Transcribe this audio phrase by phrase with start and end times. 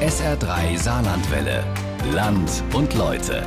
[0.00, 1.64] SR3 Saarlandwelle.
[2.12, 3.44] Land und Leute.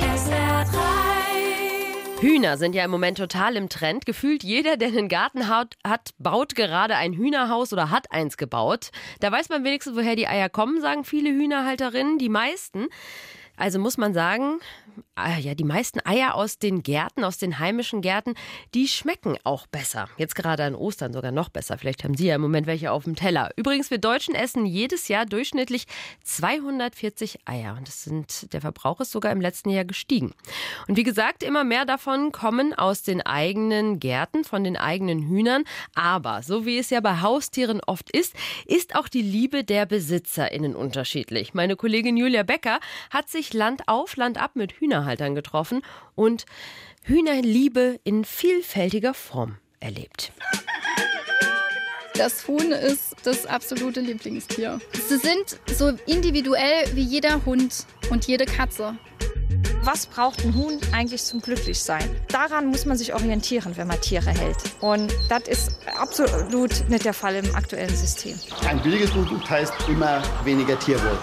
[0.00, 2.22] SR3.
[2.22, 4.06] Hühner sind ja im Moment total im Trend.
[4.06, 8.92] Gefühlt jeder, der einen Garten hat, hat, baut gerade ein Hühnerhaus oder hat eins gebaut.
[9.20, 12.16] Da weiß man wenigstens, woher die Eier kommen, sagen viele Hühnerhalterinnen.
[12.16, 12.86] Die meisten.
[13.56, 14.58] Also muss man sagen,
[15.14, 18.34] ah ja, die meisten Eier aus den Gärten, aus den heimischen Gärten,
[18.74, 20.08] die schmecken auch besser.
[20.16, 21.78] Jetzt gerade an Ostern sogar noch besser.
[21.78, 23.50] Vielleicht haben Sie ja im Moment welche auf dem Teller.
[23.56, 25.86] Übrigens, wir Deutschen essen jedes Jahr durchschnittlich
[26.24, 27.76] 240 Eier.
[27.78, 30.32] Und das sind, der Verbrauch ist sogar im letzten Jahr gestiegen.
[30.88, 35.64] Und wie gesagt, immer mehr davon kommen aus den eigenen Gärten, von den eigenen Hühnern.
[35.94, 38.34] Aber, so wie es ja bei Haustieren oft ist,
[38.66, 41.54] ist auch die Liebe der BesitzerInnen unterschiedlich.
[41.54, 45.82] Meine Kollegin Julia Becker hat sich Land auf, Land ab mit Hühnerhaltern getroffen
[46.14, 46.46] und
[47.02, 50.32] Hühnerliebe in vielfältiger Form erlebt.
[52.14, 54.78] Das Huhn ist das absolute Lieblingstier.
[55.08, 58.96] Sie sind so individuell wie jeder Hund und jede Katze.
[59.82, 62.08] Was braucht ein Huhn eigentlich zum Glücklichsein?
[62.28, 64.56] Daran muss man sich orientieren, wenn man Tiere hält.
[64.80, 68.38] Und das ist absolut nicht der Fall im aktuellen System.
[68.66, 71.18] Ein billiges Produkt heißt immer weniger Tierwohl.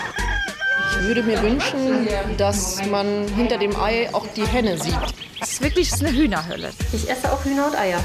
[0.92, 4.96] Ich würde mir wünschen, dass man hinter dem Ei auch die Henne sieht.
[5.42, 6.72] Es ist wirklich eine Hühnerhölle.
[6.94, 8.04] Ich esse auch Hühner und Eier.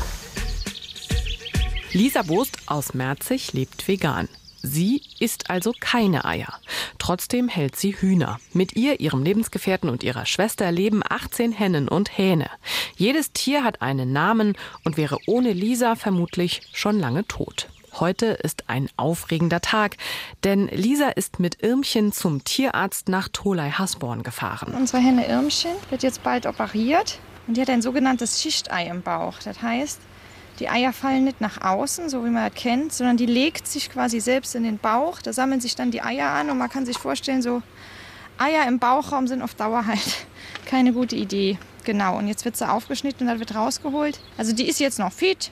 [1.92, 4.28] Lisa Bost aus Merzig lebt vegan.
[4.62, 6.52] Sie isst also keine Eier.
[6.98, 8.40] Trotzdem hält sie Hühner.
[8.52, 12.50] Mit ihr, ihrem Lebensgefährten und ihrer Schwester leben 18 Hennen und Hähne.
[12.96, 17.68] Jedes Tier hat einen Namen und wäre ohne Lisa vermutlich schon lange tot.
[17.98, 19.96] Heute ist ein aufregender Tag,
[20.44, 24.74] denn Lisa ist mit Irmchen zum Tierarzt nach Tholey-Hasborn gefahren.
[24.74, 29.38] Unsere Henne Irmchen wird jetzt bald operiert und die hat ein sogenanntes Schichtei im Bauch.
[29.42, 29.98] Das heißt,
[30.58, 33.88] die Eier fallen nicht nach außen, so wie man das kennt, sondern die legt sich
[33.88, 35.22] quasi selbst in den Bauch.
[35.22, 37.62] Da sammeln sich dann die Eier an und man kann sich vorstellen, so
[38.36, 40.26] Eier im Bauchraum sind auf Dauer halt
[40.66, 41.58] keine gute Idee.
[41.84, 44.20] Genau, und jetzt wird sie aufgeschnitten und dann wird rausgeholt.
[44.36, 45.50] Also die ist jetzt noch fit.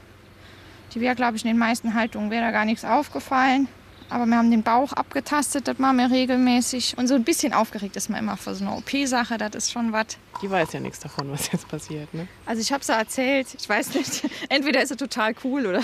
[0.94, 3.69] Die wäre, glaube ich, in den meisten Haltungen wäre da gar nichts aufgefallen.
[4.10, 6.97] Aber wir haben den Bauch abgetastet, das machen wir regelmäßig.
[6.99, 9.93] Und so ein bisschen aufgeregt ist man immer für so eine OP-Sache, das ist schon
[9.93, 10.19] was.
[10.43, 12.12] Die weiß ja nichts davon, was jetzt passiert.
[12.12, 12.28] Ne?
[12.47, 15.81] Also ich habe es erzählt, ich weiß nicht, entweder ist sie total cool oder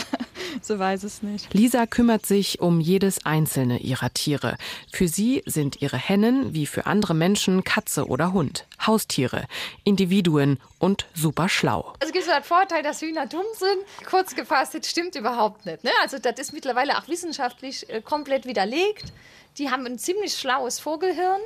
[0.62, 1.53] so weiß es nicht.
[1.55, 4.56] Lisa kümmert sich um jedes einzelne ihrer Tiere.
[4.93, 8.67] Für sie sind ihre Hennen wie für andere Menschen Katze oder Hund.
[8.87, 9.47] Haustiere,
[9.84, 11.93] Individuen und super schlau.
[12.00, 14.09] Also gibt es einen Vorteil, dass Hühner dumm sind.
[14.09, 15.84] Kurz gefasst, das stimmt überhaupt nicht.
[15.84, 15.91] Ne?
[16.03, 19.12] Also das ist mittlerweile auch wissenschaftlich äh, komplett widerlegt.
[19.59, 21.41] Die haben ein ziemlich schlaues Vogelhirn.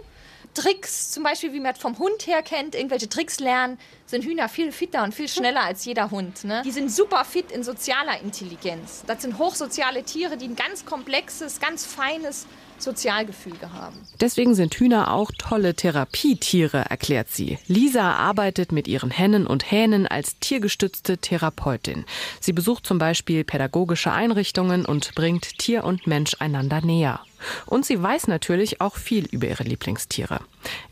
[0.54, 4.48] Tricks, zum Beispiel, wie man es vom Hund her kennt, irgendwelche Tricks lernen, sind Hühner
[4.48, 6.44] viel fitter und viel schneller als jeder Hund.
[6.44, 6.62] Ne?
[6.64, 9.02] Die sind super fit in sozialer Intelligenz.
[9.06, 12.46] Das sind hochsoziale Tiere, die ein ganz komplexes, ganz feines
[12.78, 13.96] Sozialgefüge haben.
[14.20, 17.58] Deswegen sind Hühner auch tolle Therapietiere, erklärt sie.
[17.66, 22.04] Lisa arbeitet mit ihren Hennen und Hähnen als tiergestützte Therapeutin.
[22.40, 27.20] Sie besucht zum Beispiel pädagogische Einrichtungen und bringt Tier und Mensch einander näher.
[27.66, 30.40] Und sie weiß natürlich auch viel über ihre Lieblingstiere.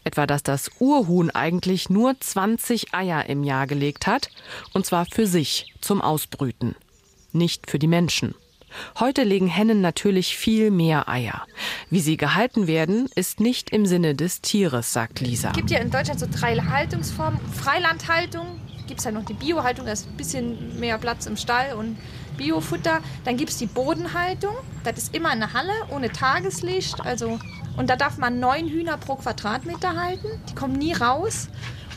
[0.05, 4.29] Etwa, dass das Urhuhn eigentlich nur 20 Eier im Jahr gelegt hat,
[4.73, 6.75] und zwar für sich zum Ausbrüten,
[7.33, 8.35] nicht für die Menschen.
[8.99, 11.47] Heute legen Hennen natürlich viel mehr Eier.
[11.91, 15.51] Wie sie gehalten werden, ist nicht im Sinne des Tieres, sagt Lisa.
[15.51, 17.39] Es gibt ja in Deutschland so drei Haltungsformen.
[17.53, 18.47] Freilandhaltung,
[18.87, 21.97] gibt es halt noch die Biohaltung, da ist ein bisschen mehr Platz im Stall und
[22.43, 23.01] Biofutter.
[23.25, 24.55] Dann gibt es die Bodenhaltung,
[24.85, 27.01] das ist immer eine Halle ohne Tageslicht.
[27.01, 27.39] Also,
[27.77, 30.29] und da darf man neun Hühner pro Quadratmeter halten.
[30.51, 31.49] Die kommen nie raus.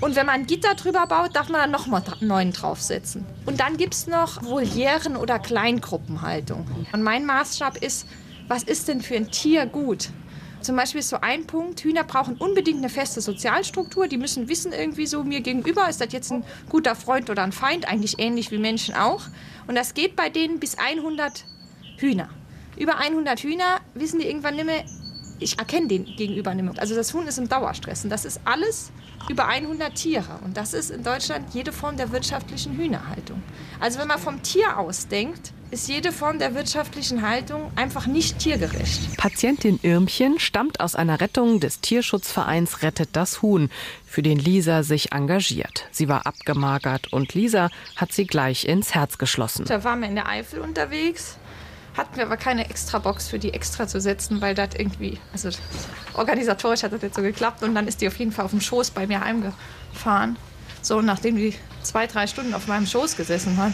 [0.02, 3.26] Und wenn man ein Gitter drüber baut, darf man dann nochmal neun draufsetzen.
[3.46, 6.68] Und dann gibt es noch Volieren- oder Kleingruppenhaltung.
[6.92, 8.06] Und mein Maßstab ist,
[8.48, 10.10] was ist denn für ein Tier gut?
[10.66, 14.08] Zum Beispiel ist so ein Punkt, Hühner brauchen unbedingt eine feste Sozialstruktur.
[14.08, 17.52] Die müssen wissen irgendwie so, mir gegenüber ist das jetzt ein guter Freund oder ein
[17.52, 19.22] Feind, eigentlich ähnlich wie Menschen auch.
[19.68, 21.46] Und das geht bei denen bis 100
[21.98, 22.30] Hühner.
[22.78, 24.84] Über 100 Hühner wissen die irgendwann nicht mehr,
[25.40, 26.74] ich erkenne den gegenüber nicht mehr.
[26.78, 28.04] Also das Huhn ist im Dauerstress.
[28.04, 28.92] Und das ist alles
[29.30, 30.40] über 100 Tiere.
[30.44, 33.42] Und das ist in Deutschland jede Form der wirtschaftlichen Hühnerhaltung.
[33.80, 38.40] Also wenn man vom Tier aus denkt, ist jede Form der wirtschaftlichen Haltung einfach nicht
[38.40, 39.18] tiergerecht.
[39.18, 43.70] Patientin Irmchen stammt aus einer Rettung des Tierschutzvereins Rettet das Huhn,
[44.06, 45.86] für den Lisa sich engagiert.
[45.92, 49.66] Sie war abgemagert und Lisa hat sie gleich ins Herz geschlossen.
[49.66, 51.38] Da waren wir in der Eifel unterwegs
[51.98, 55.50] hatten wir aber keine extra Box für die extra zu setzen, weil das irgendwie, also
[56.14, 58.62] organisatorisch hat das jetzt so geklappt und dann ist die auf jeden Fall auf dem
[58.62, 60.38] Schoß bei mir heimgefahren.
[60.82, 63.74] So, nachdem die zwei, drei Stunden auf meinem Schoß gesessen hat,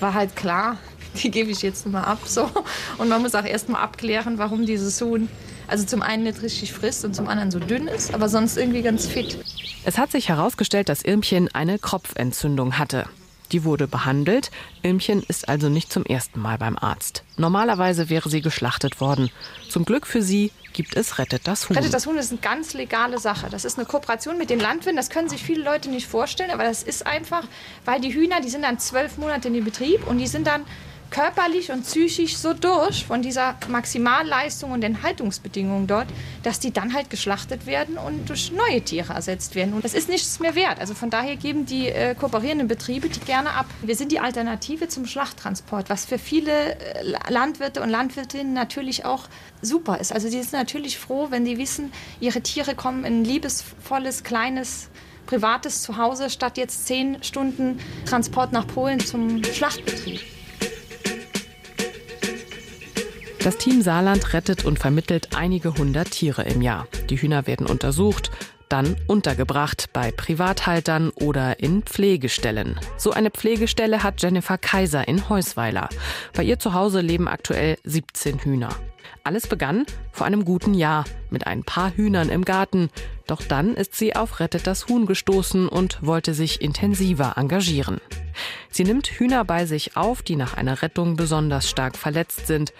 [0.00, 0.78] war halt klar,
[1.22, 2.18] die gebe ich jetzt mal ab.
[2.26, 2.50] So.
[2.98, 5.28] Und man muss auch erst mal abklären, warum dieses Huhn
[5.68, 8.82] Also zum einen nicht richtig frisst und zum anderen so dünn ist, aber sonst irgendwie
[8.82, 9.38] ganz fit.
[9.84, 13.06] Es hat sich herausgestellt, dass Irmchen eine Kropfentzündung hatte.
[13.52, 14.50] Die wurde behandelt.
[14.82, 17.22] Irmchen ist also nicht zum ersten Mal beim Arzt.
[17.36, 19.30] Normalerweise wäre sie geschlachtet worden.
[19.68, 21.76] Zum Glück für sie gibt es Rettet das Huhn.
[21.76, 23.48] Rettet das Huhn ist eine ganz legale Sache.
[23.50, 24.96] Das ist eine Kooperation mit den Landwirten.
[24.96, 27.44] Das können sich viele Leute nicht vorstellen, aber das ist einfach,
[27.84, 30.64] weil die Hühner, die sind dann zwölf Monate in den Betrieb und die sind dann
[31.10, 36.08] körperlich und psychisch so durch von dieser Maximalleistung und den Haltungsbedingungen dort,
[36.42, 39.74] dass die dann halt geschlachtet werden und durch neue Tiere ersetzt werden.
[39.74, 40.80] Und das ist nichts mehr wert.
[40.80, 43.66] Also von daher geben die äh, kooperierenden Betriebe die gerne ab.
[43.82, 49.28] Wir sind die Alternative zum Schlachttransport, was für viele äh, Landwirte und Landwirtinnen natürlich auch
[49.62, 50.12] super ist.
[50.12, 54.88] Also sie sind natürlich froh, wenn die wissen, ihre Tiere kommen in ein liebesvolles, kleines
[55.26, 60.20] privates Zuhause statt jetzt zehn Stunden Transport nach Polen zum Schlachtbetrieb.
[63.44, 66.88] Das Team Saarland rettet und vermittelt einige hundert Tiere im Jahr.
[67.10, 68.30] Die Hühner werden untersucht,
[68.70, 72.80] dann untergebracht bei Privathaltern oder in Pflegestellen.
[72.96, 75.90] So eine Pflegestelle hat Jennifer Kaiser in Heusweiler.
[76.32, 78.70] Bei ihr zu Hause leben aktuell 17 Hühner.
[79.24, 82.88] Alles begann vor einem guten Jahr mit ein paar Hühnern im Garten.
[83.26, 88.00] Doch dann ist sie auf Rettet das Huhn gestoßen und wollte sich intensiver engagieren.
[88.70, 92.72] Sie nimmt Hühner bei sich auf, die nach einer Rettung besonders stark verletzt sind.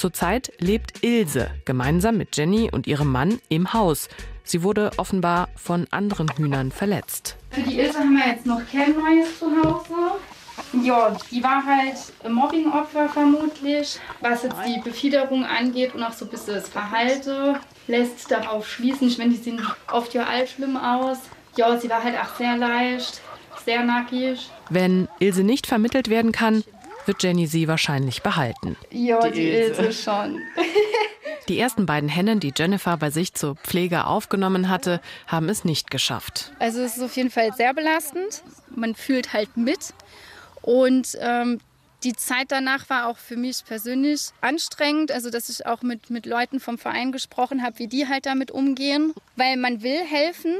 [0.00, 4.08] Zurzeit lebt Ilse gemeinsam mit Jenny und ihrem Mann im Haus.
[4.44, 7.36] Sie wurde offenbar von anderen Hühnern verletzt.
[7.50, 9.92] Für die Ilse haben wir jetzt noch kein neues Zuhause.
[10.82, 14.00] Ja, die war halt Mobbingopfer vermutlich.
[14.22, 19.06] Was jetzt die Befiederung angeht und auch so ein bisschen das Verhalten, lässt darauf schließen.
[19.06, 19.60] Ich meine, die sehen
[19.92, 21.18] oft ja all schlimm aus.
[21.58, 23.20] Ja, sie war halt auch sehr leicht,
[23.66, 24.48] sehr nackig.
[24.70, 26.64] Wenn Ilse nicht vermittelt werden kann,
[27.10, 28.76] wird Jenny sie wahrscheinlich behalten.
[28.92, 29.82] Ja, die, die Ilse.
[29.82, 30.40] Ilse schon.
[31.48, 35.90] Die ersten beiden Hennen, die Jennifer bei sich zur Pflege aufgenommen hatte, haben es nicht
[35.90, 36.52] geschafft.
[36.60, 38.44] Also es ist auf jeden Fall sehr belastend.
[38.76, 39.92] Man fühlt halt mit.
[40.62, 41.58] Und ähm,
[42.04, 45.10] die Zeit danach war auch für mich persönlich anstrengend.
[45.10, 48.52] Also, dass ich auch mit, mit Leuten vom Verein gesprochen habe, wie die halt damit
[48.52, 49.12] umgehen.
[49.34, 50.56] Weil man will helfen,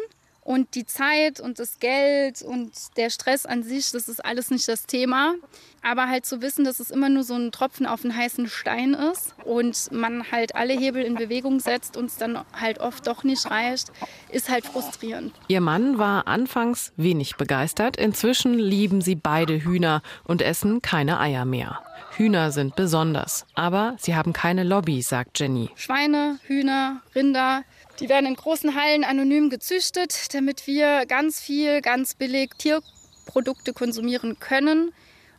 [0.50, 4.67] und die Zeit und das Geld und der Stress an sich, das ist alles nicht
[4.67, 5.35] das Thema.
[5.81, 8.94] Aber halt zu wissen, dass es immer nur so ein Tropfen auf einen heißen Stein
[8.94, 13.23] ist und man halt alle Hebel in Bewegung setzt und es dann halt oft doch
[13.23, 13.93] nicht reicht,
[14.32, 15.32] ist halt frustrierend.
[15.47, 17.96] Ihr Mann war anfangs wenig begeistert.
[17.96, 21.81] Inzwischen lieben sie beide Hühner und essen keine Eier mehr.
[22.17, 25.70] Hühner sind besonders, aber sie haben keine Lobby, sagt Jenny.
[25.76, 27.62] Schweine, Hühner, Rinder,
[28.00, 34.38] die werden in großen Hallen anonym gezüchtet, damit wir ganz viel, ganz billig Tierprodukte konsumieren
[34.38, 34.93] können.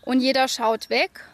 [0.04, 1.26] Und jeder schaut weg.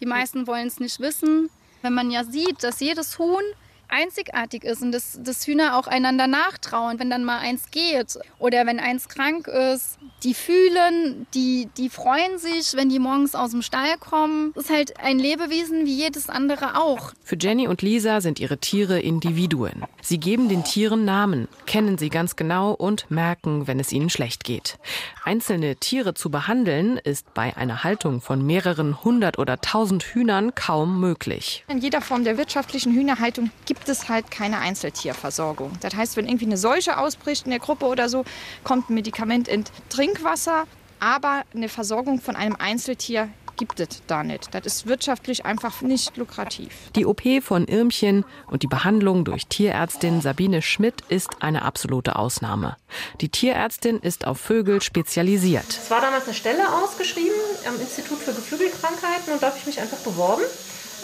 [0.00, 1.50] Die meisten wollen es nicht wissen.
[1.82, 3.42] Wenn man ja sieht, dass jedes Huhn
[3.90, 8.66] einzigartig ist und dass, dass Hühner auch einander nachtrauen, wenn dann mal eins geht oder
[8.66, 9.98] wenn eins krank ist.
[10.22, 14.52] Die fühlen, die, die freuen sich, wenn die morgens aus dem Stall kommen.
[14.54, 17.12] Das ist halt ein Lebewesen wie jedes andere auch.
[17.24, 19.84] Für Jenny und Lisa sind ihre Tiere Individuen.
[20.02, 24.44] Sie geben den Tieren Namen, kennen sie ganz genau und merken, wenn es ihnen schlecht
[24.44, 24.78] geht.
[25.24, 31.00] Einzelne Tiere zu behandeln, ist bei einer Haltung von mehreren hundert oder tausend Hühnern kaum
[31.00, 31.64] möglich.
[31.68, 35.72] In jeder Form der wirtschaftlichen Hühnerhaltung gibt gibt es halt keine Einzeltierversorgung.
[35.80, 38.26] Das heißt, wenn irgendwie eine Seuche ausbricht in der Gruppe oder so,
[38.62, 40.64] kommt ein Medikament in Trinkwasser,
[40.98, 44.54] aber eine Versorgung von einem Einzeltier gibt es da nicht.
[44.54, 46.72] Das ist wirtschaftlich einfach nicht lukrativ.
[46.94, 52.76] Die OP von Irmchen und die Behandlung durch Tierärztin Sabine Schmidt ist eine absolute Ausnahme.
[53.22, 55.68] Die Tierärztin ist auf Vögel spezialisiert.
[55.68, 57.32] Es war damals eine Stelle ausgeschrieben
[57.66, 60.42] am Institut für Geflügelkrankheiten und da habe ich mich einfach beworben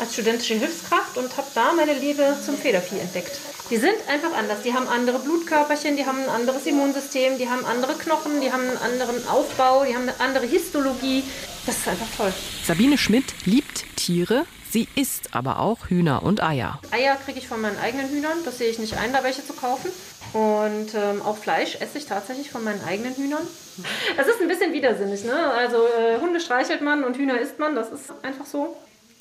[0.01, 3.39] als studentische Hilfskraft und habe da meine Liebe zum Federvieh entdeckt.
[3.71, 4.63] Die sind einfach anders.
[4.63, 8.63] Die haben andere Blutkörperchen, die haben ein anderes Immunsystem, die haben andere Knochen, die haben
[8.63, 11.25] einen anderen Aufbau, die haben eine andere Histologie.
[11.67, 12.33] Das ist einfach toll.
[12.65, 14.47] Sabine Schmidt liebt Tiere.
[14.71, 16.81] Sie isst aber auch Hühner und Eier.
[16.91, 18.39] Eier kriege ich von meinen eigenen Hühnern.
[18.45, 19.91] Das sehe ich nicht ein, da welche zu kaufen.
[20.33, 23.47] Und ähm, auch Fleisch esse ich tatsächlich von meinen eigenen Hühnern.
[24.17, 25.25] Das ist ein bisschen widersinnig.
[25.25, 25.35] Ne?
[25.35, 27.75] Also äh, Hunde streichelt man und Hühner isst man.
[27.75, 28.77] Das ist einfach so.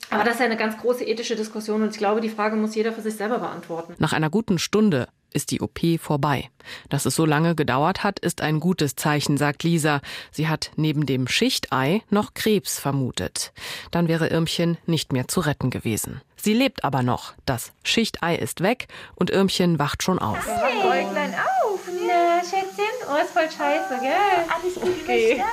[0.09, 2.75] Aber das ist ja eine ganz große ethische Diskussion und ich glaube, die Frage muss
[2.75, 3.95] jeder für sich selber beantworten.
[3.97, 6.50] Nach einer guten Stunde ist die OP vorbei.
[6.89, 10.01] Dass es so lange gedauert hat, ist ein gutes Zeichen, sagt Lisa.
[10.31, 13.51] Sie hat neben dem Schichtei noch Krebs vermutet.
[13.91, 16.21] Dann wäre Irmchen nicht mehr zu retten gewesen.
[16.38, 17.33] Sie lebt aber noch.
[17.45, 20.47] Das Schichtei ist weg und Irmchen wacht schon auf.
[20.47, 21.05] Hey.
[21.05, 21.81] Äuglein auf.
[22.07, 24.45] Na, Schätzchen, oh, ist voll scheiße, gell?
[24.47, 25.43] Alles gut okay.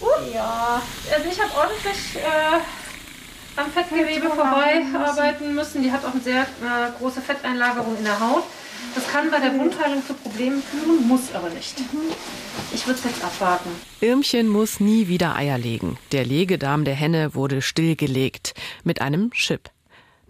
[0.00, 0.06] Uh.
[0.32, 0.80] Ja,
[1.14, 2.16] also ich habe ordentlich...
[2.16, 2.79] Äh
[3.60, 5.82] am Fettgewebe vorbei arbeiten müssen.
[5.82, 8.44] Die hat auch eine sehr äh, große Fetteinlagerung in der Haut.
[8.94, 11.76] Das kann bei der Wundheilung zu Problemen führen, muss aber nicht.
[12.72, 13.70] Ich würde es jetzt abwarten.
[14.00, 15.98] Irmchen muss nie wieder Eier legen.
[16.12, 19.70] Der Legedarm der Henne wurde stillgelegt mit einem Chip.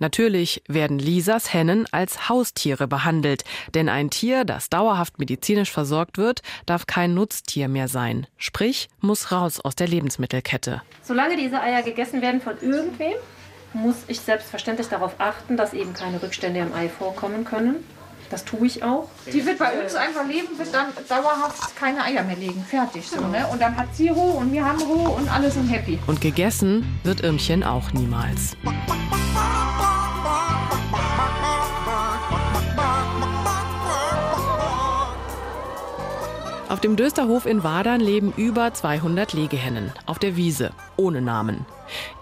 [0.00, 6.40] Natürlich werden Lisas Hennen als Haustiere behandelt, denn ein Tier, das dauerhaft medizinisch versorgt wird,
[6.64, 8.26] darf kein Nutztier mehr sein.
[8.38, 10.80] Sprich, muss raus aus der Lebensmittelkette.
[11.02, 13.12] Solange diese Eier gegessen werden von irgendwem,
[13.74, 17.84] muss ich selbstverständlich darauf achten, dass eben keine Rückstände im Ei vorkommen können.
[18.30, 19.08] Das tue ich auch.
[19.26, 22.64] Die wird bei uns einfach leben, wird dann dauerhaft keine Eier mehr legen.
[22.64, 23.44] Fertig so, ne?
[23.48, 25.98] Und dann hat sie Ruhe und wir haben Ruhe und alle sind happy.
[26.06, 28.56] Und gegessen wird Irmchen auch niemals.
[36.68, 41.66] Auf dem Dösterhof in Wadern leben über 200 Legehennen auf der Wiese, ohne Namen.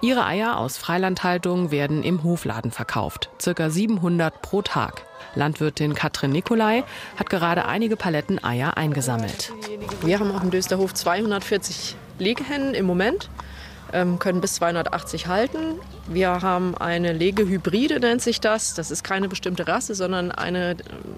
[0.01, 5.05] Ihre Eier aus Freilandhaltung werden im Hofladen verkauft, circa 700 pro Tag.
[5.35, 6.85] Landwirtin Katrin Nikolai
[7.17, 9.53] hat gerade einige Paletten Eier eingesammelt.
[10.03, 13.31] Wir haben auf dem Dösterhof 240 Legehennen im Moment,
[13.93, 15.79] ähm, können bis 280 halten.
[16.07, 18.75] Wir haben eine Legehybride, nennt sich das.
[18.75, 20.77] Das ist keine bestimmte Rasse, sondern eine äh,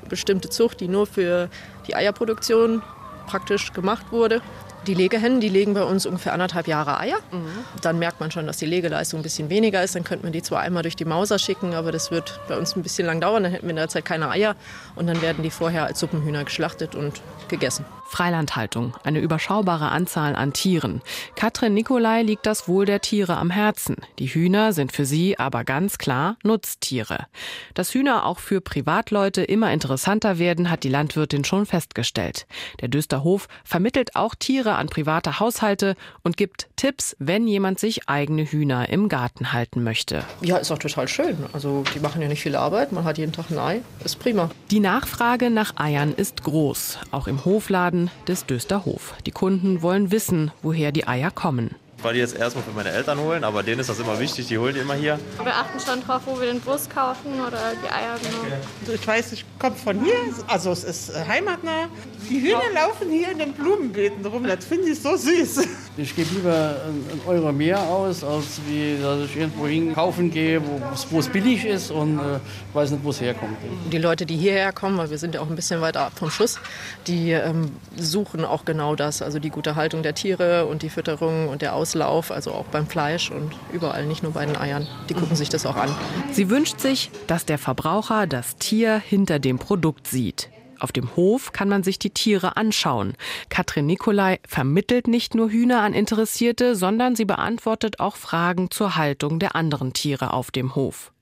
[0.08, 1.48] bestimmte Zucht, die nur für
[1.86, 2.82] die Eierproduktion
[3.26, 4.42] praktisch gemacht wurde.
[4.86, 7.18] Die Legehennen, die legen bei uns ungefähr anderthalb Jahre Eier.
[7.30, 7.64] Mhm.
[7.82, 9.94] Dann merkt man schon, dass die Legeleistung ein bisschen weniger ist.
[9.94, 12.74] Dann könnte man die zwar einmal durch die Mauser schicken, aber das wird bei uns
[12.76, 13.42] ein bisschen lang dauern.
[13.42, 14.56] Dann hätten wir in der Zeit keine Eier
[14.94, 17.84] und dann werden die vorher als Suppenhühner geschlachtet und gegessen.
[18.10, 21.00] Freilandhaltung, eine überschaubare Anzahl an Tieren.
[21.36, 23.98] Katrin Nikolai liegt das Wohl der Tiere am Herzen.
[24.18, 27.26] Die Hühner sind für sie aber ganz klar Nutztiere.
[27.74, 32.48] Dass Hühner auch für Privatleute immer interessanter werden, hat die Landwirtin schon festgestellt.
[32.80, 38.44] Der Dösterhof vermittelt auch Tiere an private Haushalte und gibt Tipps, wenn jemand sich eigene
[38.44, 40.24] Hühner im Garten halten möchte.
[40.40, 41.36] Ja, ist auch total schön.
[41.52, 44.50] Also die machen ja nicht viel Arbeit, man hat jeden Tag ein Ei, ist prima.
[44.72, 49.14] Die Nachfrage nach Eiern ist groß, auch im Hofladen des Dösterhof.
[49.26, 51.74] Die Kunden wollen wissen, woher die Eier kommen.
[52.00, 54.46] Ich wollte die jetzt erstmal für meine Eltern holen, aber denen ist das immer wichtig,
[54.46, 55.18] die holen die immer hier.
[55.44, 58.56] Wir achten schon drauf, wo wir den Bus kaufen oder die Eier genau.
[58.80, 60.14] Also ich weiß, ich komme von hier,
[60.46, 61.88] also es ist äh, heimatnah.
[62.30, 65.66] Die Hühner laufen hier in den Blumenbeeten rum, das finde ich so süß.
[65.98, 70.62] Ich gebe lieber einen Euro mehr aus, als wie dass ich irgendwo hin kaufen gehe,
[71.10, 72.38] wo es billig ist und äh,
[72.72, 73.58] weiß nicht, wo es herkommt.
[73.92, 76.30] Die Leute, die hierher kommen, weil wir sind ja auch ein bisschen weiter ab vom
[76.30, 76.58] Schuss,
[77.06, 81.48] die ähm, suchen auch genau das, also die gute Haltung der Tiere und die Fütterung
[81.48, 84.86] und der Auslauf, also auch beim Fleisch und überall, nicht nur bei den Eiern.
[85.08, 85.90] Die gucken sich das auch an.
[86.30, 90.50] Sie wünscht sich, dass der Verbraucher das Tier hinter dem Produkt sieht.
[90.78, 93.14] Auf dem Hof kann man sich die Tiere anschauen.
[93.48, 99.40] Katrin Nikolai vermittelt nicht nur Hühner an Interessierte, sondern sie beantwortet auch Fragen zur Haltung
[99.40, 101.12] der anderen Tiere auf dem Hof.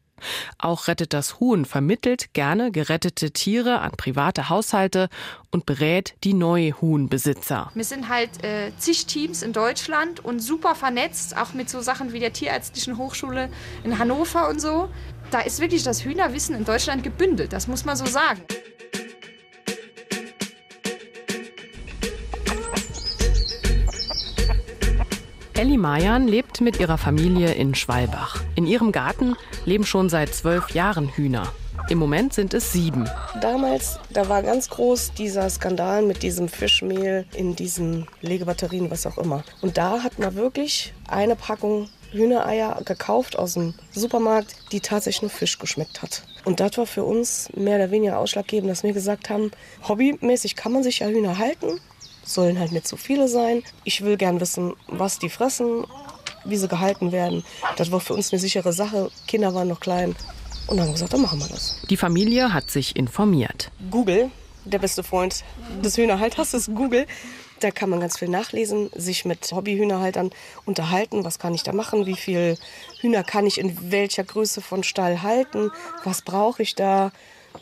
[0.59, 5.09] Auch Rettet das Huhn vermittelt gerne gerettete Tiere an private Haushalte
[5.51, 7.71] und berät die Neuhuhnbesitzer.
[7.75, 12.13] Wir sind halt äh, zig Teams in Deutschland und super vernetzt, auch mit so Sachen
[12.13, 13.49] wie der Tierärztlichen Hochschule
[13.85, 14.89] in Hannover und so.
[15.31, 18.41] Da ist wirklich das Hühnerwissen in Deutschland gebündelt, das muss man so sagen.
[25.59, 28.45] Elli Mayan lebt mit ihrer Familie in Schwalbach.
[28.55, 29.35] In ihrem Garten
[29.65, 31.53] leben schon seit zwölf Jahren Hühner.
[31.89, 33.11] Im Moment sind es sieben.
[33.41, 39.19] Damals, da war ganz groß dieser Skandal mit diesem Fischmehl in diesen Legebatterien, was auch
[39.19, 39.43] immer.
[39.61, 45.31] Und da hat man wirklich eine Packung Hühnereier gekauft aus dem Supermarkt, die tatsächlich nur
[45.33, 46.23] Fisch geschmeckt hat.
[46.45, 49.51] Und das war für uns mehr oder weniger ausschlaggebend, dass wir gesagt haben,
[49.89, 51.81] hobbymäßig kann man sich ja Hühner halten,
[52.29, 53.63] sollen halt nicht so viele sein.
[53.85, 55.85] Ich will gern wissen, was die fressen,
[56.45, 57.45] wie sie gehalten werden.
[57.77, 59.11] Das war für uns eine sichere Sache.
[59.27, 60.15] Kinder waren noch klein.
[60.67, 61.81] Und dann haben wir gesagt, dann machen wir das.
[61.89, 63.71] Die Familie hat sich informiert.
[63.91, 64.31] Google,
[64.65, 65.45] der beste Freund
[65.83, 67.07] des Hühnerhalters ist Google.
[67.61, 70.31] Da kann man ganz viel nachlesen, sich mit Hobbyhühnerhaltern
[70.65, 71.25] unterhalten.
[71.25, 72.07] Was kann ich da machen?
[72.07, 72.57] Wie viel
[73.01, 75.71] Hühner kann ich in welcher Größe von Stall halten?
[76.05, 77.11] Was brauche ich da?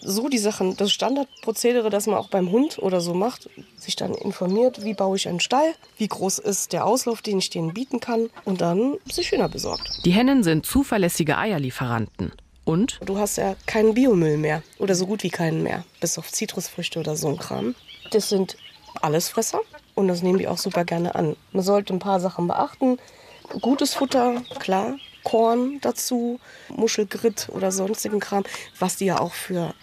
[0.00, 4.14] So die Sachen, das Standardprozedere, das man auch beim Hund oder so macht, sich dann
[4.14, 8.00] informiert, wie baue ich einen Stall, wie groß ist der Auslauf, den ich denen bieten
[8.00, 10.04] kann und dann sich Hühner besorgt.
[10.04, 12.32] Die Hennen sind zuverlässige Eierlieferanten.
[12.64, 12.98] Und?
[13.04, 16.98] Du hast ja keinen Biomüll mehr oder so gut wie keinen mehr, bis auf Zitrusfrüchte
[16.98, 17.76] oder so ein Kram.
[18.10, 18.56] Das sind
[19.00, 19.60] Allesfresser
[19.94, 21.36] und das nehmen die auch super gerne an.
[21.52, 22.98] Man sollte ein paar Sachen beachten.
[23.60, 28.44] Gutes Futter, klar, Korn dazu, Muschelgritt oder sonstigen Kram,
[28.78, 29.74] was die ja auch für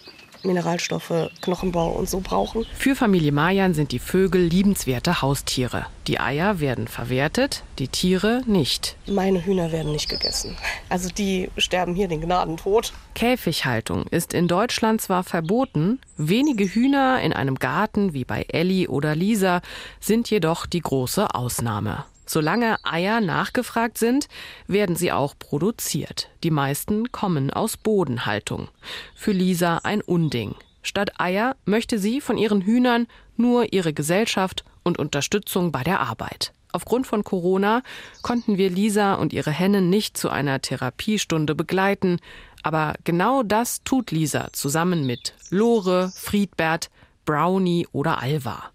[0.42, 2.64] Mineralstoffe, Knochenbau und so brauchen.
[2.78, 5.84] Für Familie Mayan sind die Vögel liebenswerte Haustiere.
[6.06, 8.96] Die Eier werden verwertet, die Tiere nicht.
[9.06, 10.56] Meine Hühner werden nicht gegessen.
[10.88, 12.94] Also die sterben hier den Gnadentod.
[13.14, 19.14] Käfighaltung ist in Deutschland zwar verboten, wenige Hühner in einem Garten wie bei Elli oder
[19.14, 19.60] Lisa
[20.00, 22.06] sind jedoch die große Ausnahme.
[22.34, 24.26] Solange Eier nachgefragt sind,
[24.66, 26.30] werden sie auch produziert.
[26.42, 28.70] Die meisten kommen aus Bodenhaltung.
[29.14, 30.56] Für Lisa ein Unding.
[30.82, 36.52] Statt Eier möchte sie von ihren Hühnern nur ihre Gesellschaft und Unterstützung bei der Arbeit.
[36.72, 37.84] Aufgrund von Corona
[38.22, 42.18] konnten wir Lisa und ihre Hennen nicht zu einer Therapiestunde begleiten,
[42.64, 46.90] aber genau das tut Lisa zusammen mit Lore, Friedbert,
[47.24, 48.70] Brownie oder Alva.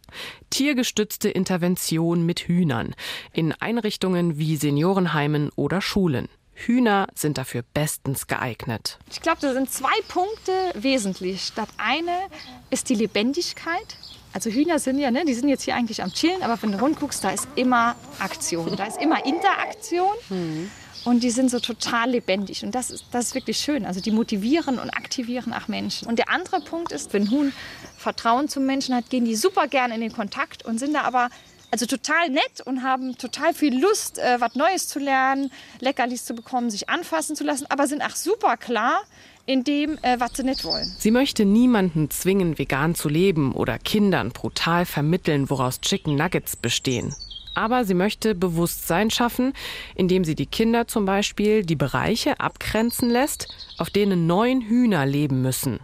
[0.50, 2.96] Tiergestützte Intervention mit Hühnern
[3.34, 6.28] in Einrichtungen wie Seniorenheimen oder Schulen.
[6.54, 9.00] Hühner sind dafür bestens geeignet.
[9.10, 11.54] Ich glaube, da sind zwei Punkte wesentlich.
[11.56, 12.12] Das eine
[12.70, 13.98] ist die Lebendigkeit.
[14.34, 16.80] Also Hühner sind ja, ne, die sind jetzt hier eigentlich am Chillen, aber wenn du
[16.80, 20.14] rund guckst, da ist immer Aktion, da ist immer Interaktion.
[20.30, 20.70] Mhm.
[21.06, 22.64] Und die sind so total lebendig.
[22.64, 23.86] Und das ist, das ist wirklich schön.
[23.86, 26.08] Also die motivieren und aktivieren auch Menschen.
[26.08, 27.54] Und der andere Punkt ist, wenn Huhn
[27.98, 31.30] Vertrauen zum Menschen hat, gehen die super gern in den Kontakt und sind da aber
[31.72, 36.34] also total nett und haben total viel Lust, äh, was Neues zu lernen, Leckerlis zu
[36.34, 39.02] bekommen, sich anfassen zu lassen, aber sind auch super klar
[39.46, 40.92] in dem, äh, was sie nicht wollen.
[40.98, 47.16] Sie möchte niemanden zwingen, vegan zu leben oder Kindern brutal vermitteln, woraus Chicken Nuggets bestehen.
[47.54, 49.54] Aber sie möchte Bewusstsein schaffen,
[49.96, 55.42] indem sie die Kinder zum Beispiel die Bereiche abgrenzen lässt, auf denen neun Hühner leben
[55.42, 55.80] müssen.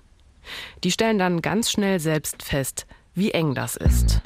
[0.83, 4.21] Die stellen dann ganz schnell selbst fest, wie eng das ist.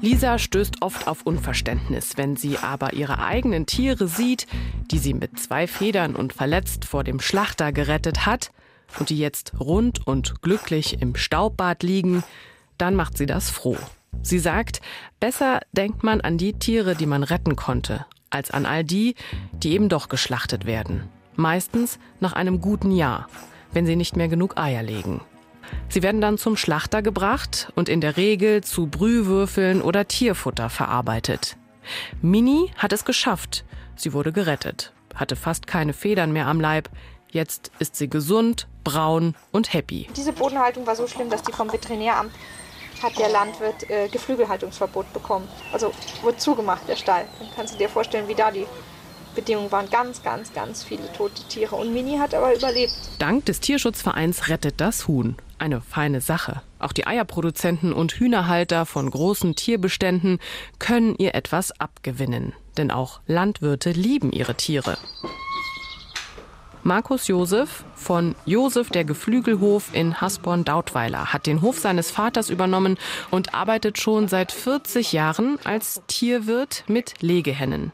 [0.00, 4.48] Lisa stößt oft auf Unverständnis, wenn sie aber ihre eigenen Tiere sieht,
[4.90, 8.50] die sie mit zwei Federn und verletzt vor dem Schlachter gerettet hat
[8.98, 12.22] und die jetzt rund und glücklich im Staubbad liegen,
[12.78, 13.76] dann macht sie das froh.
[14.22, 14.80] Sie sagt,
[15.20, 19.14] besser denkt man an die Tiere, die man retten konnte, als an all die,
[19.52, 21.08] die eben doch geschlachtet werden.
[21.34, 23.28] Meistens nach einem guten Jahr,
[23.72, 25.22] wenn sie nicht mehr genug Eier legen.
[25.88, 31.56] Sie werden dann zum Schlachter gebracht und in der Regel zu Brühwürfeln oder Tierfutter verarbeitet.
[32.20, 33.64] Mini hat es geschafft.
[33.96, 36.88] Sie wurde gerettet, hatte fast keine Federn mehr am Leib.
[37.32, 40.06] Jetzt ist sie gesund, braun und happy.
[40.16, 42.32] Diese Bodenhaltung war so schlimm, dass die vom Veterinäramt
[43.02, 45.48] hat der Landwirt äh, Geflügelhaltungsverbot bekommen.
[45.72, 47.26] Also wurde zugemacht, der Stall.
[47.38, 48.66] Dann kannst du dir vorstellen, wie da die
[49.34, 49.90] Bedingungen waren.
[49.90, 51.74] Ganz, ganz, ganz viele tote Tiere.
[51.74, 52.92] Und Mini hat aber überlebt.
[53.18, 55.36] Dank des Tierschutzvereins Rettet das Huhn.
[55.58, 56.62] Eine feine Sache.
[56.78, 60.38] Auch die Eierproduzenten und Hühnerhalter von großen Tierbeständen
[60.78, 62.52] können ihr etwas abgewinnen.
[62.76, 64.98] Denn auch Landwirte lieben ihre Tiere.
[66.84, 72.98] Markus Josef von Josef der Geflügelhof in Hasborn-Dautweiler hat den Hof seines Vaters übernommen
[73.30, 77.92] und arbeitet schon seit 40 Jahren als Tierwirt mit Legehennen.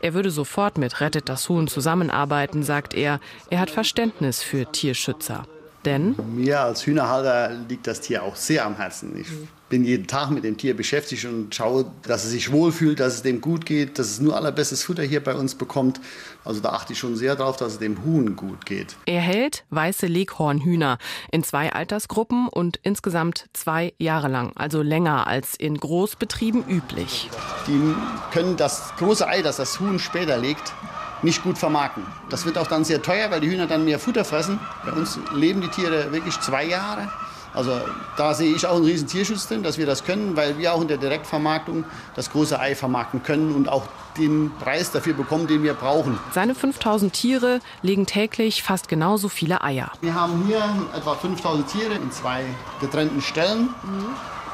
[0.00, 3.20] Er würde sofort mit Rettet das Huhn zusammenarbeiten, sagt er.
[3.48, 5.46] Er hat Verständnis für Tierschützer.
[5.88, 9.18] Denn mir als Hühnerhalter liegt das Tier auch sehr am Herzen.
[9.18, 9.28] Ich
[9.70, 13.22] bin jeden Tag mit dem Tier beschäftigt und schaue, dass es sich wohlfühlt, dass es
[13.22, 15.98] dem gut geht, dass es nur allerbestes Futter hier bei uns bekommt.
[16.44, 18.96] Also da achte ich schon sehr darauf, dass es dem Huhn gut geht.
[19.06, 20.98] Er hält weiße Leghornhühner
[21.32, 27.30] in zwei Altersgruppen und insgesamt zwei Jahre lang, also länger als in Großbetrieben üblich.
[27.66, 27.94] Die
[28.30, 30.74] können das große Ei, das das Huhn später legt,
[31.22, 32.04] nicht gut vermarkten.
[32.30, 34.58] Das wird auch dann sehr teuer, weil die Hühner dann mehr Futter fressen.
[34.84, 37.08] Bei uns leben die Tiere wirklich zwei Jahre.
[37.54, 37.80] Also
[38.16, 40.82] da sehe ich auch einen riesen Tierschutz drin, dass wir das können, weil wir auch
[40.82, 43.84] in der Direktvermarktung das große Ei vermarkten können und auch
[44.18, 46.18] den Preis dafür bekommen, den wir brauchen.
[46.32, 49.90] Seine 5000 Tiere legen täglich fast genauso viele Eier.
[50.00, 50.62] Wir haben hier
[50.94, 52.44] etwa 5000 Tiere in zwei
[52.80, 53.70] getrennten Stellen,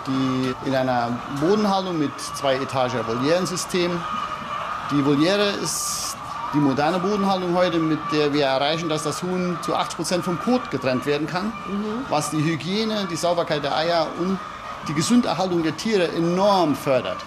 [0.07, 4.00] die in einer Bodenhaltung mit zwei Etagen Volierensystem.
[4.90, 6.13] Die Voliere ist
[6.55, 10.38] die moderne Bodenhaltung heute, mit der wir erreichen, dass das Huhn zu 80 Prozent vom
[10.38, 12.05] Kot getrennt werden kann, mhm.
[12.09, 14.38] was die Hygiene, die Sauberkeit der Eier und
[14.88, 17.19] die Gesunderhaltung der Tiere enorm fördert.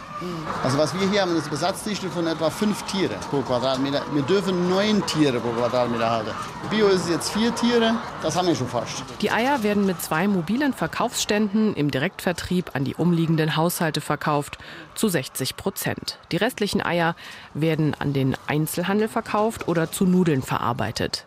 [0.64, 4.02] Also was wir hier haben, ist eine Besatzdichte von etwa fünf Tiere pro Quadratmeter.
[4.14, 6.32] Wir dürfen neun Tiere pro Quadratmeter halten.
[6.70, 9.04] Bio ist jetzt vier Tiere, das haben wir schon fast.
[9.22, 14.58] Die Eier werden mit zwei mobilen Verkaufsständen im Direktvertrieb an die umliegenden Haushalte verkauft,
[14.96, 16.18] zu 60 Prozent.
[16.32, 17.16] Die restlichen Eier
[17.54, 21.26] werden an den Einzelhandel verkauft oder zu Nudeln verarbeitet.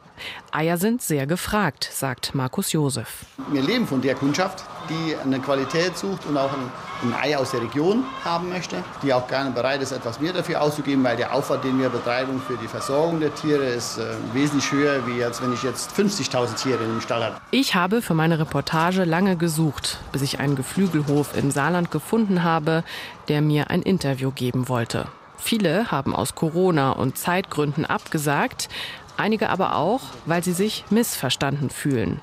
[0.53, 3.24] Eier sind sehr gefragt, sagt Markus Josef.
[3.50, 6.70] Wir leben von der Kundschaft, die eine Qualität sucht und auch ein,
[7.03, 10.61] ein Ei aus der Region haben möchte, die auch gerne bereit ist, etwas mehr dafür
[10.61, 14.70] auszugeben, weil der Aufwand, den wir betreiben für die Versorgung der Tiere, ist äh, wesentlich
[14.72, 17.37] höher, wie als wenn ich jetzt 50.000 Tiere im Stall habe.
[17.50, 22.85] Ich habe für meine Reportage lange gesucht, bis ich einen Geflügelhof im Saarland gefunden habe,
[23.29, 25.07] der mir ein Interview geben wollte.
[25.38, 28.68] Viele haben aus Corona und Zeitgründen abgesagt,
[29.16, 32.20] einige aber auch, weil sie sich missverstanden fühlen.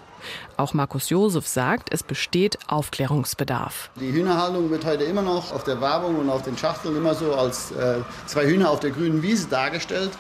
[0.57, 3.89] Auch Markus Josef sagt, es besteht Aufklärungsbedarf.
[3.99, 7.35] Die Hühnerhaltung wird heute immer noch auf der Werbung und auf den Schachteln immer so
[7.35, 10.11] als äh, zwei Hühner auf der grünen Wiese dargestellt.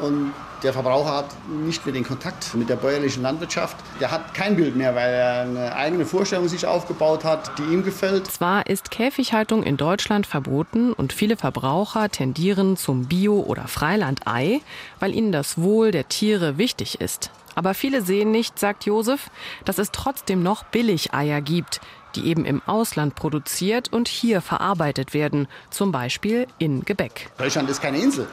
[0.00, 3.76] Und der Verbraucher hat nicht mehr den Kontakt mit der bäuerlichen Landwirtschaft.
[4.00, 7.84] Der hat kein Bild mehr, weil er eine eigene Vorstellung sich aufgebaut hat, die ihm
[7.84, 8.26] gefällt.
[8.30, 14.60] Zwar ist Käfighaltung in Deutschland verboten und viele Verbraucher tendieren zum Bio- oder Freilandei,
[14.98, 17.30] weil ihnen das Wohl der Tiere wichtig ist.
[17.54, 19.30] Aber viele sehen nicht, sagt Josef,
[19.64, 21.80] dass es trotzdem noch Billigeier gibt,
[22.14, 27.30] die eben im Ausland produziert und hier verarbeitet werden, zum Beispiel in Gebäck.
[27.38, 28.26] Deutschland ist keine Insel.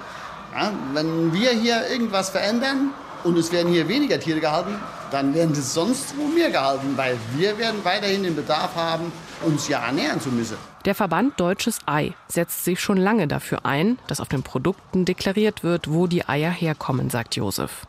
[0.53, 2.91] Ja, wenn wir hier irgendwas verändern
[3.23, 4.75] und es werden hier weniger Tiere gehalten,
[5.11, 9.11] dann werden sie sonst wo mehr gehalten, weil wir werden weiterhin den Bedarf haben,
[9.45, 10.57] uns ja ernähren zu müssen.
[10.85, 15.63] Der Verband Deutsches Ei setzt sich schon lange dafür ein, dass auf den Produkten deklariert
[15.63, 17.85] wird, wo die Eier herkommen, sagt Josef.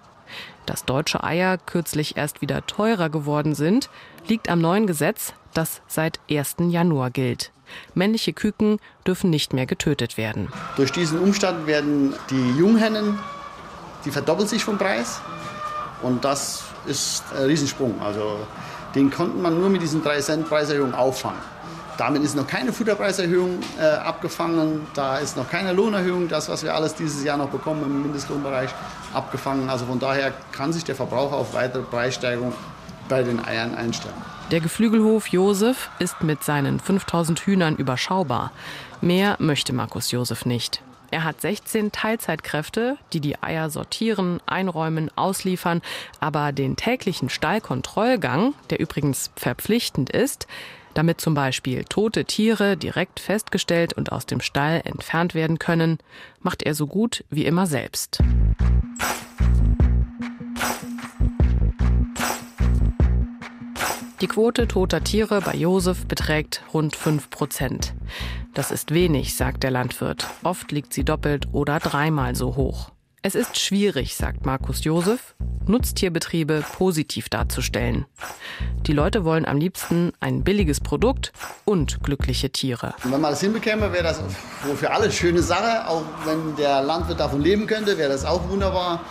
[0.67, 3.91] Dass deutsche Eier kürzlich erst wieder teurer geworden sind,
[4.27, 6.57] liegt am neuen Gesetz, das seit 1.
[6.69, 7.51] Januar gilt.
[7.95, 10.49] Männliche Küken dürfen nicht mehr getötet werden.
[10.77, 13.19] Durch diesen Umstand werden die Junghennen,
[14.05, 15.21] die verdoppeln sich vom Preis.
[16.03, 18.01] Und das ist ein Riesensprung.
[18.01, 18.39] Also
[18.95, 21.41] den konnte man nur mit diesen 3 Cent Preiserhöhung auffangen.
[22.01, 26.75] Damit ist noch keine Futterpreiserhöhung äh, abgefangen, da ist noch keine Lohnerhöhung, das, was wir
[26.75, 28.71] alles dieses Jahr noch bekommen im Mindestlohnbereich,
[29.13, 29.69] abgefangen.
[29.69, 32.55] Also von daher kann sich der Verbraucher auf weitere Preissteigerung
[33.11, 34.15] bei den Eiern einstellen.
[34.51, 38.51] Der Geflügelhof Josef ist mit seinen 5000 Hühnern überschaubar.
[39.03, 40.81] Mehr möchte Markus Josef nicht.
[41.11, 45.83] Er hat 16 Teilzeitkräfte, die die Eier sortieren, einräumen, ausliefern,
[46.19, 50.47] aber den täglichen Stallkontrollgang, der übrigens verpflichtend ist,
[50.95, 55.99] damit zum Beispiel tote Tiere direkt festgestellt und aus dem Stall entfernt werden können,
[56.41, 58.21] macht er so gut wie immer selbst.
[64.21, 67.95] Die Quote toter Tiere bei Josef beträgt rund 5 Prozent.
[68.53, 70.27] Das ist wenig, sagt der Landwirt.
[70.43, 72.91] Oft liegt sie doppelt oder dreimal so hoch.
[73.23, 75.35] Es ist schwierig, sagt Markus Josef,
[75.67, 78.07] Nutztierbetriebe positiv darzustellen.
[78.87, 81.31] Die Leute wollen am liebsten ein billiges Produkt
[81.67, 82.95] und glückliche Tiere.
[83.03, 84.23] Wenn man das hinbekäme, wäre das
[84.75, 85.87] für alle eine schöne Sache.
[85.87, 89.05] Auch wenn der Landwirt davon leben könnte, wäre das auch wunderbar.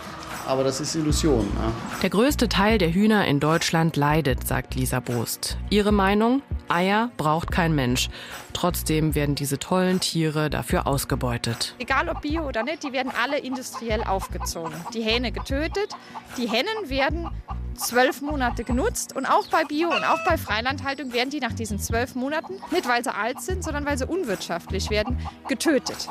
[0.44, 1.44] Aber das ist Illusion.
[1.44, 1.72] Ne?
[2.02, 5.56] Der größte Teil der Hühner in Deutschland leidet, sagt Lisa Bost.
[5.70, 6.42] Ihre Meinung?
[6.70, 8.08] Eier braucht kein Mensch.
[8.52, 11.74] Trotzdem werden diese tollen Tiere dafür ausgebeutet.
[11.78, 14.74] Egal ob Bio oder nicht, die werden alle industriell aufgezogen.
[14.94, 15.90] Die Hähne getötet.
[16.36, 17.28] Die Hennen werden
[17.74, 21.78] zwölf Monate genutzt und auch bei Bio und auch bei Freilandhaltung werden die nach diesen
[21.78, 26.08] zwölf Monaten, nicht weil sie alt sind, sondern weil sie unwirtschaftlich werden, getötet.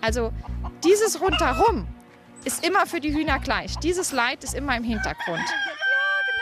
[0.00, 0.32] Also
[0.84, 1.88] dieses rundherum
[2.44, 3.76] ist immer für die Hühner gleich.
[3.78, 5.44] Dieses Leid ist immer im Hintergrund.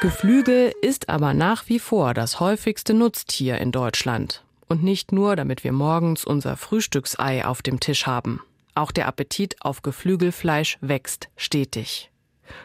[0.02, 4.44] Geflügel ist aber nach wie vor das häufigste Nutztier in Deutschland.
[4.68, 8.42] Und nicht nur, damit wir morgens unser Frühstücksei auf dem Tisch haben.
[8.74, 12.11] Auch der Appetit auf Geflügelfleisch wächst stetig.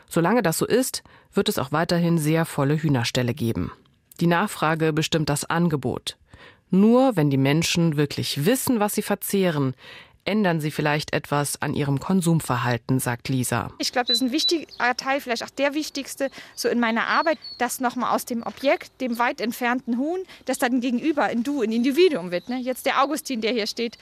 [0.10, 3.72] Solange das so ist, wird es auch weiterhin sehr volle Hühnerställe geben.
[4.20, 6.18] Die Nachfrage bestimmt das Angebot.
[6.70, 9.74] Nur wenn die Menschen wirklich wissen, was sie verzehren,
[10.26, 13.72] ändern sie vielleicht etwas an ihrem Konsumverhalten, sagt Lisa.
[13.80, 14.66] Ich glaube, das ist ein wichtiger
[14.98, 19.20] Teil, vielleicht auch der wichtigste, so in meiner Arbeit, dass nochmal aus dem Objekt, dem
[19.20, 22.50] weit entfernten Huhn, das dann gegenüber ein Du, ein Individuum wird.
[22.50, 22.58] Ne?
[22.58, 23.98] Jetzt der Augustin, der hier steht,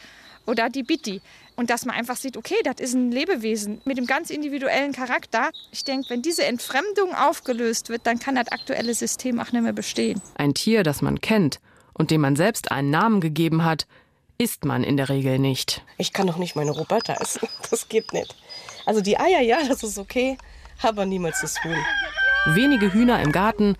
[0.45, 1.21] oder die Bitti.
[1.55, 5.49] Und dass man einfach sieht, okay, das ist ein Lebewesen mit einem ganz individuellen Charakter.
[5.71, 9.73] Ich denke, wenn diese Entfremdung aufgelöst wird, dann kann das aktuelle System auch nicht mehr
[9.73, 10.21] bestehen.
[10.35, 11.59] Ein Tier, das man kennt
[11.93, 13.87] und dem man selbst einen Namen gegeben hat,
[14.41, 15.83] isst man in der Regel nicht.
[15.97, 17.47] Ich kann doch nicht meine Roboter essen.
[17.69, 18.35] Das geht nicht.
[18.85, 20.37] Also die Eier, ja, das ist okay,
[20.81, 21.77] aber niemals das Huhn.
[22.47, 23.75] Wenige Hühner im Garten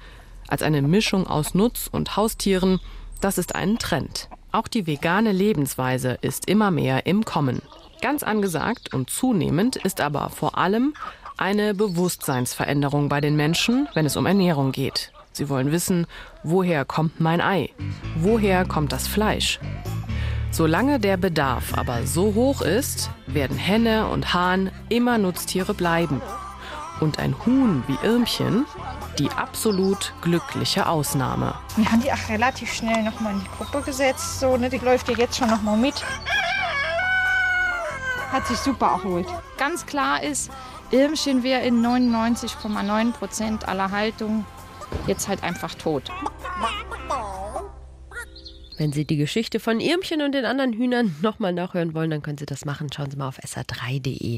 [0.48, 2.80] als eine Mischung aus Nutz- und Haustieren,
[3.20, 4.30] das ist ein Trend.
[4.52, 7.62] Auch die vegane Lebensweise ist immer mehr im Kommen.
[8.02, 10.94] Ganz angesagt und zunehmend ist aber vor allem
[11.38, 15.12] eine Bewusstseinsveränderung bei den Menschen, wenn es um Ernährung geht.
[15.32, 16.06] Sie wollen wissen,
[16.44, 17.70] woher kommt mein Ei?
[18.18, 19.60] Woher kommt das Fleisch?
[20.52, 26.22] Solange der Bedarf aber so hoch ist, werden Henne und Hahn immer Nutztiere bleiben.
[27.00, 28.66] Und ein Huhn wie Irmchen,
[29.20, 31.54] die absolut glückliche Ausnahme.
[31.78, 34.40] Wir haben die auch relativ schnell nochmal in die Gruppe gesetzt.
[34.40, 34.70] So, ne?
[34.70, 36.04] Die läuft ja jetzt schon nochmal mit.
[38.32, 39.28] Hat sich super erholt.
[39.58, 40.52] Ganz klar ist,
[40.92, 44.46] Irmchen wäre in 99,9 Prozent aller Haltungen
[45.08, 46.12] jetzt halt einfach tot.
[48.80, 52.38] Wenn Sie die Geschichte von Irmchen und den anderen Hühnern nochmal nachhören wollen, dann können
[52.38, 52.88] Sie das machen.
[52.96, 54.38] Schauen Sie mal auf sr3.de.